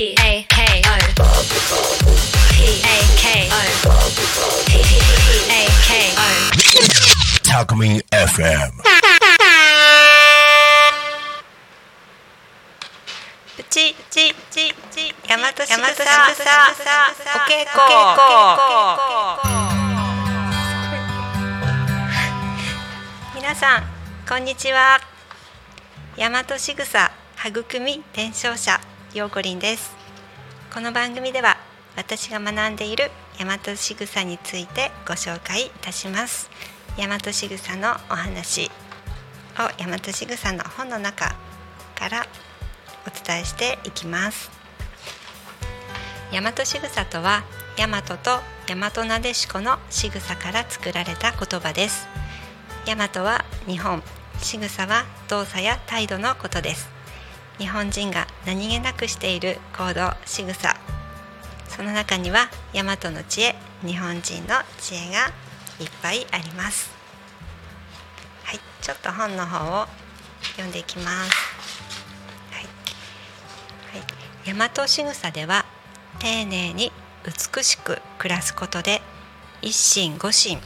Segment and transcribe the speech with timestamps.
[0.00, 0.96] P A K O
[2.56, 3.60] P A K O
[4.64, 4.80] P
[5.50, 6.24] A K O
[7.44, 8.72] Talkme FM.
[13.58, 16.08] プチチチチ大和しぐさ
[17.34, 17.84] お稽古
[23.34, 23.82] 皆さん
[24.26, 24.98] こんにちは
[26.16, 27.10] 大和しぐさ
[27.46, 29.90] 育み伝承者ようこりんです。
[30.72, 31.56] この番組では
[31.96, 33.10] 私が学んでいる
[33.40, 36.48] 大和しぐさについてご紹介いたします。
[36.96, 38.70] 大和しぐさのお話
[39.58, 41.34] を大和しぐさの本の中
[41.96, 42.24] から
[43.04, 44.48] お伝えしていきます。
[46.30, 47.42] 大和しぐさとは
[47.76, 48.16] 大和と
[48.68, 52.06] 大和なでしこのしぐさから作られた言葉です。
[52.86, 54.04] 大和は日本
[54.40, 56.99] しぐさは動作や態度のことです。
[57.60, 60.76] 日本人が何気なくしている行動しぐさ
[61.68, 65.28] その中には大和の知恵日本人の知恵が
[65.78, 66.90] いっぱいあります。
[68.44, 69.86] はいちょっと本の方を
[70.52, 71.30] 読んでいきます。
[72.50, 72.60] は
[74.48, 74.54] い。
[74.54, 75.64] 大和しぐさでは
[76.18, 76.92] 丁寧に
[77.24, 79.00] 美しく暮らすことで
[79.62, 80.58] 一心五心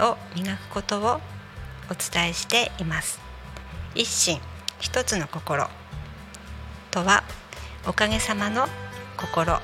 [0.00, 1.20] を磨くことを
[1.90, 3.20] お伝えしています。
[3.94, 4.40] 一心
[4.78, 5.68] 一つの心。
[6.96, 7.24] とは
[7.86, 8.66] おかげさまの
[9.18, 9.60] 心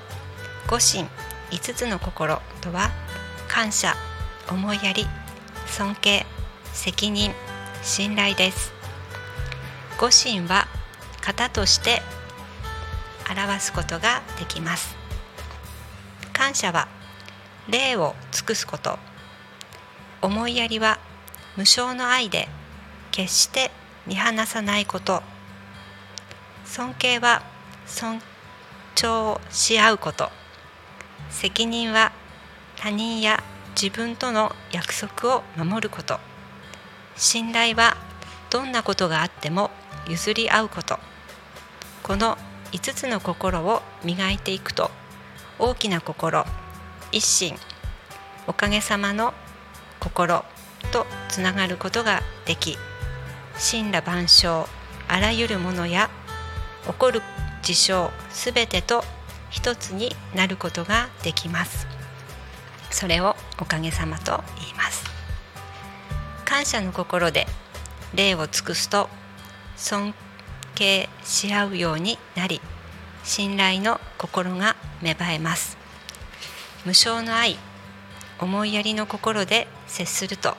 [0.68, 1.08] 五心
[1.50, 2.90] 五つの心とは
[3.48, 3.94] 感謝
[4.50, 5.06] 思いやり
[5.66, 6.26] 尊敬
[6.74, 7.32] 責任
[7.82, 8.74] 信頼です。
[9.98, 10.66] 五心は
[11.22, 12.02] 型として
[13.30, 14.94] 表すことができます。
[16.34, 16.86] 感謝は
[17.66, 18.98] 礼を尽くすこと。
[20.20, 20.98] 思いやりは
[21.56, 22.46] 無償の愛で
[23.10, 23.70] 決して
[24.06, 25.31] 見放さないこと。
[26.72, 27.42] 尊敬は
[27.84, 28.18] 尊
[28.96, 30.30] 重し合うこと。
[31.28, 32.12] 責任は
[32.76, 33.42] 他人や
[33.78, 36.18] 自分との約束を守ること。
[37.14, 37.98] 信頼は
[38.48, 39.70] どんなことがあっても
[40.08, 40.98] 譲り合うこと。
[42.02, 42.38] この
[42.72, 44.90] 5つの心を磨いていくと
[45.58, 46.46] 大きな心
[47.12, 47.54] 一心
[48.46, 49.34] おかげさまの
[50.00, 50.42] 心
[50.90, 52.78] とつながることができ
[53.70, 54.66] 神羅万象
[55.06, 56.08] あらゆるものや
[56.86, 57.22] 起こる
[57.62, 59.04] 事象すべてと
[59.50, 61.86] 一つになることができます。
[62.90, 65.04] それをおかげさまと言います。
[66.44, 67.46] 感謝の心で
[68.14, 69.08] 礼を尽くすと
[69.76, 70.14] 尊
[70.74, 72.60] 敬し合うようになり
[73.24, 75.76] 信頼の心が芽生えます。
[76.84, 77.56] 無償の愛
[78.38, 80.56] 思いやりの心で接すると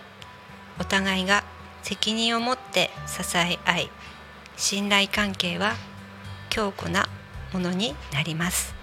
[0.80, 1.44] お互いが
[1.82, 3.90] 責任を持って支え合い
[4.56, 5.74] 信頼関係は
[6.54, 7.10] 強固な
[7.52, 8.76] ものになります。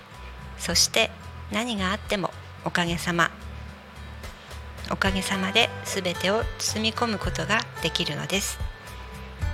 [0.58, 1.10] そして
[1.52, 2.32] 何があっても
[2.64, 3.30] おかげさま。
[4.90, 8.58] おかげさまで全てを包み込むことができるのです。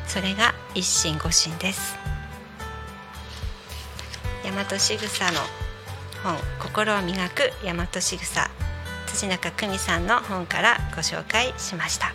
[0.06, 1.94] それが一心五心です。
[4.42, 5.40] 大和しぐさの
[6.22, 8.50] 本心を磨く大和しぐさ。
[9.06, 12.14] 辻中久美さんの本からご紹介しました、はい、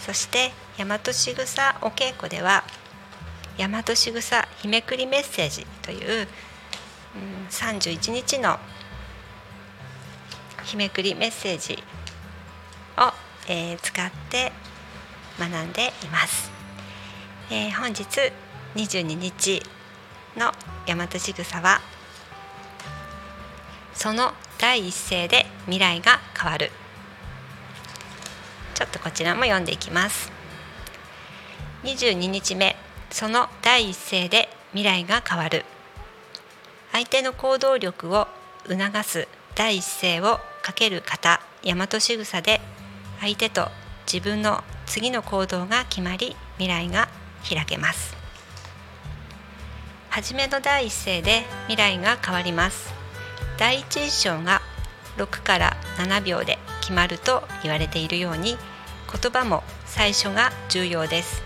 [0.00, 2.64] そして大和しぐさお稽古では
[3.58, 6.28] 大和しぐさ日めくりメッセージという、
[7.14, 8.58] うん、31日の
[10.64, 11.82] 日めくりメッセージ
[12.98, 13.12] を、
[13.48, 14.52] えー、使って
[15.38, 16.50] 学んでいます、
[17.50, 18.04] えー、本日
[18.74, 19.62] 22日
[20.36, 20.52] の
[20.86, 21.80] 大和しぐさは
[23.94, 26.70] その第一声で未来が変わる。
[28.74, 30.30] ちょっとこちらも読んでいきます。
[31.82, 32.76] 22日目。
[33.10, 35.64] その第一声で未来が変わる。
[36.92, 38.26] 相手の行動力を
[38.66, 42.60] 促す第一声をかける方大和しぐさで
[43.20, 43.68] 相手と
[44.10, 47.08] 自分の次の行動が決まり未来が
[47.48, 48.16] 開けます。
[50.10, 52.94] 初めの第一声で未来が変わります。
[53.58, 54.62] 第一印象が
[55.16, 58.56] 6から7秒で決まると言われているように
[59.12, 61.45] 言葉も最初が重要です。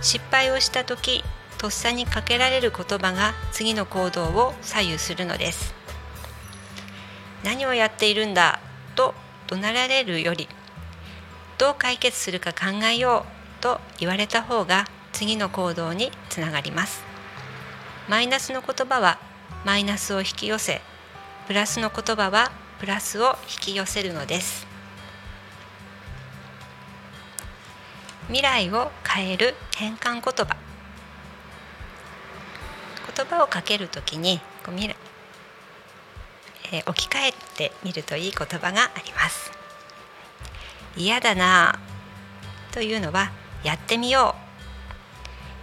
[0.00, 1.22] 失敗をした時
[1.58, 5.74] とっさにかけられる言葉が次の行動を左右するのです。
[7.44, 8.60] 何をやっているんだ
[8.96, 9.14] と
[9.46, 10.48] 怒鳴られるより
[11.58, 13.24] どう解決するか考えよ
[13.58, 17.02] うと言われた方が次の行動につながります。
[18.08, 19.18] マイナスの言葉は
[19.64, 20.80] マイナスを引き寄せ
[21.46, 24.69] プラスの言葉はプラスを引き寄せるのです。
[28.30, 30.56] 未来を変える変換言葉。
[33.16, 34.96] 言葉をかけるときにこう未来、
[36.72, 39.50] えー置き換えてみるといい言葉があります。
[40.96, 41.80] 嫌だな
[42.70, 43.32] というのは
[43.64, 44.36] やってみよ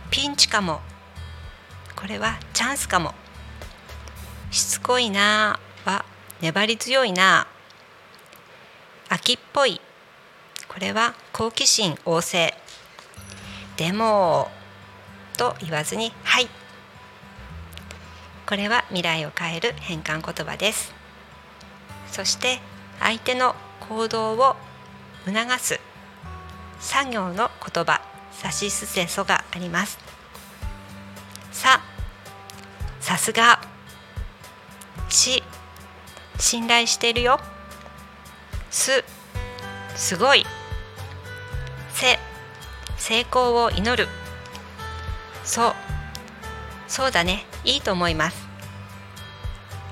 [0.10, 0.12] う。
[0.12, 0.82] ピンチかも。
[1.96, 3.16] これはチャンスかも。
[4.52, 6.04] しつこいなは
[6.42, 7.48] 粘り強いな。
[9.08, 9.80] 秋っぽい。
[10.68, 12.52] これは好奇心旺盛。
[13.76, 14.50] でも
[15.38, 16.48] と言わずにはい。
[18.48, 20.96] これは未来を変える変換言葉です。
[22.12, 22.58] そして
[23.00, 23.56] 相手の
[23.88, 24.56] 行動を
[25.26, 25.80] 促す。
[26.80, 28.02] 作業の言葉。
[28.32, 30.00] さしすせそがあります。
[31.52, 31.82] さ
[33.00, 33.62] さすが。
[35.08, 35.44] し
[36.40, 37.40] 信頼しているよ。
[38.72, 39.04] す
[39.96, 40.44] すごい。
[42.00, 42.20] せ
[42.98, 44.08] 成功を祈る。
[45.44, 45.74] そう
[46.88, 47.46] そうだね。
[47.64, 48.48] いいと思います。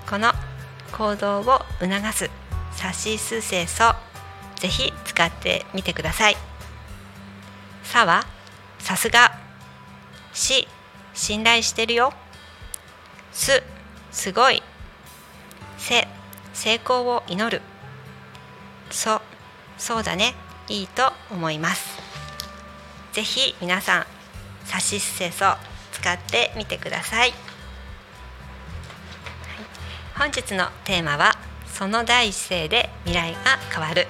[0.07, 0.31] この
[0.91, 2.29] 行動を促す。
[2.73, 3.95] さしすせそ。
[4.57, 6.37] ぜひ使ってみてください。
[7.83, 8.23] さは
[8.77, 9.31] さすが。
[10.31, 10.67] し
[11.15, 12.13] 信頼してるよ。
[13.31, 13.63] す
[14.11, 14.61] すごい。
[15.79, 16.07] せ
[16.53, 17.63] 成功を祈る。
[18.91, 19.23] そ
[19.79, 20.35] そうだね。
[20.67, 21.94] いいと思います。
[23.15, 24.05] ぜひ皆さん
[24.65, 25.45] さしすせそ
[25.93, 27.33] 使ってみてください、はい。
[30.17, 31.31] 本日のテーマは
[31.65, 34.07] その第一声で未来が変わる。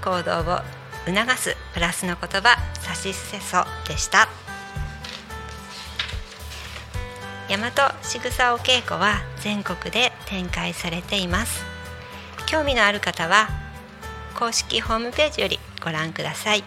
[0.00, 0.60] 行動を
[1.06, 4.28] 促すプラスの言葉さしすせそでした。
[7.48, 11.64] 大和しぐさお稽古は全国で展開されています。
[12.46, 13.48] 興味のある方は
[14.38, 16.62] 公式ホームページよりご覧ください。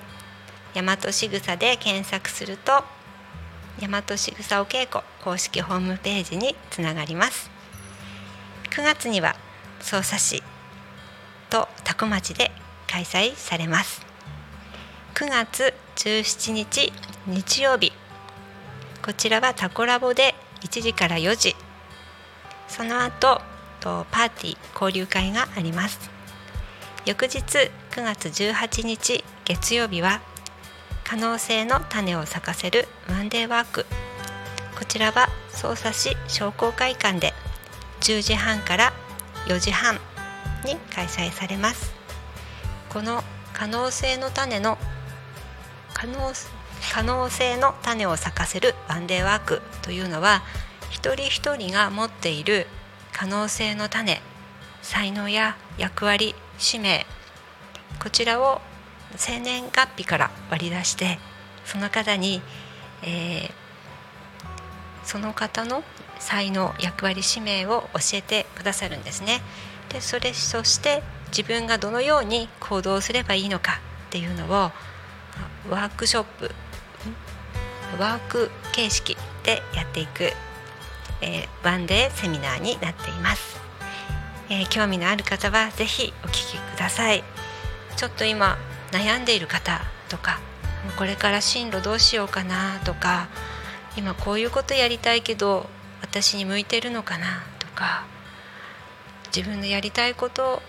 [0.73, 2.83] 大和しぐさで検索すると
[3.79, 7.49] 大和しぐさお稽古公式ホームページにつながります。
[8.71, 9.35] 9月には
[9.81, 10.43] 匝瑳市
[11.49, 12.51] と多古町で
[12.87, 14.05] 開催されます。
[15.15, 16.91] 9月17日
[17.27, 17.91] 日曜日。
[19.03, 21.55] こちらはタコラボで1時から4時。
[22.67, 23.41] その後
[23.79, 26.09] とパーティー交流会があります。
[27.05, 27.69] 翌日9
[28.03, 30.21] 月18日月曜日は
[31.03, 33.85] 可能性の種を咲かせるワンデーワーク。
[34.77, 37.33] こちらは匝瑳市商工会館で
[38.01, 38.93] 10時半から
[39.47, 39.95] 4時半
[40.65, 41.93] に開催されます。
[42.89, 43.23] この
[43.53, 44.77] 可能性の種の
[45.93, 46.33] 可能
[46.91, 50.43] 可能性の種を咲かせるワンデーワークというのは
[50.89, 52.67] 一人一人が持っている
[53.13, 54.21] 可能性の種
[54.81, 57.05] 才能や役割使命
[58.01, 58.61] こちらを
[59.17, 61.19] 生年月日から割り出して
[61.65, 62.41] その方に、
[63.03, 63.63] えー
[65.03, 65.83] その方の
[66.19, 69.41] 才能役割使命を教えてくださるんですね。
[69.89, 74.71] でそれそして自分がどのように行動すればいいのかっていうのを
[75.69, 76.51] ワークショップ
[77.99, 80.31] ワーク形式でやっていく、
[81.21, 83.59] えーワンデーセミナーになっています、
[84.49, 87.23] えー興味のある方はぜひお聞きください
[87.97, 88.57] ちょっと今
[88.93, 90.39] 悩んでいる方とか
[90.97, 93.27] これから進路どうしようかなとか
[93.97, 95.67] 今こういうことやりたいけど
[96.01, 98.05] 私に向いてるのかなとか
[99.35, 100.61] 自分のやりたいこと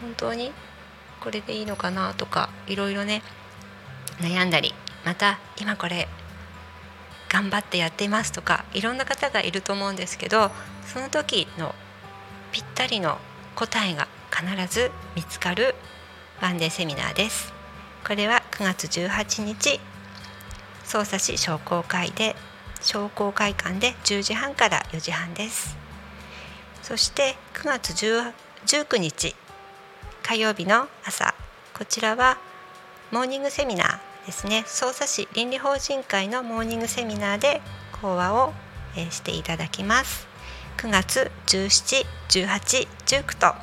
[0.00, 0.52] 本当に
[1.20, 3.22] これでいいのかなとかいろいろね
[4.20, 4.72] 悩んだり
[5.04, 6.06] また今これ
[7.28, 10.52] 頑張ってやっていますとかいろんな方がいると思うんですけど
[10.84, 11.74] その時の
[12.52, 13.18] ぴったりの
[13.56, 15.74] 答えが必ず見つかる
[16.42, 17.52] ワンデーセミナーです。
[18.06, 19.80] これは9月18日
[20.84, 22.36] 匝瑳市商工会で
[22.80, 25.76] 商工会館で10時半から4時半です。
[26.82, 28.32] そして9月
[28.64, 29.34] 19日
[30.22, 31.34] 火曜日の朝
[31.76, 32.38] こちらは
[33.10, 37.60] モーニングセミナーですね匝瑳市倫理法人会のモーニングセミナーで
[38.00, 38.52] 講話を、
[39.10, 40.28] していただきます
[40.78, 42.06] 9月17、
[42.46, 43.54] 18、19と,、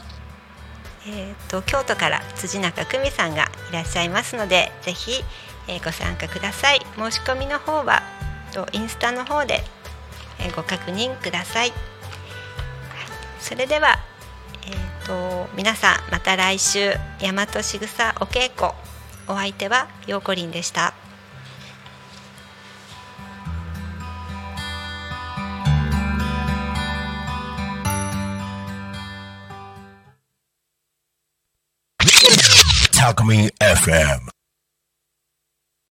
[1.07, 5.23] えー、と京都から辻中久美さんがいらっしゃいますのでぜひ、
[5.67, 6.79] えーご参加ください。
[6.95, 8.03] 申し込みの方は
[8.53, 9.63] とインスタの方で、
[10.39, 11.77] えーご確認ください、はい。
[13.39, 13.99] それでは
[14.65, 18.71] えー、と皆さんまた来週大和しぐさお稽古
[19.27, 21.02] お相手はようこりんでした。
[33.23, 34.32] Alchemy FM.